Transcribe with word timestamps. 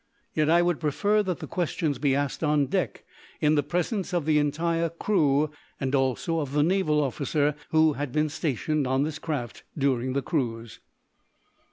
Yet 0.33 0.49
I 0.49 0.63
would 0.63 0.79
prefer 0.79 1.21
that 1.21 1.41
the 1.41 1.45
questions 1.47 1.99
be 1.99 2.15
asked 2.15 2.43
on 2.43 2.65
deck, 2.65 3.03
in 3.39 3.53
the 3.53 3.61
presence 3.61 4.15
of 4.15 4.25
the 4.25 4.39
entire 4.39 4.89
crew, 4.89 5.51
and 5.79 5.93
also 5.93 6.39
of 6.39 6.53
the 6.53 6.63
naval 6.63 6.99
officer 7.03 7.53
who 7.69 7.93
had 7.93 8.11
been 8.11 8.27
stationed 8.29 8.87
on 8.87 9.03
this 9.03 9.19
craft 9.19 9.61
during 9.77 10.13
the 10.13 10.23
cruise." 10.23 10.79